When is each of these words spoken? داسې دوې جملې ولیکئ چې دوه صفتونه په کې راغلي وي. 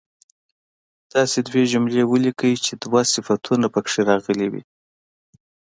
داسې 1.13 1.37
دوې 1.49 1.63
جملې 1.71 2.03
ولیکئ 2.11 2.53
چې 2.65 2.73
دوه 2.83 3.01
صفتونه 3.13 3.67
په 3.73 3.79
کې 3.87 3.99
راغلي 4.09 4.47
وي. 4.51 4.63